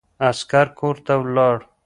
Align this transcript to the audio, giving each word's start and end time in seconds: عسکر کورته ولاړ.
عسکر 0.29 0.67
کورته 0.79 1.13
ولاړ. 1.21 1.57